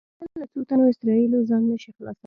[0.17, 2.19] ته له څو تنو اسرایلو ځان نه شې خلاصولی.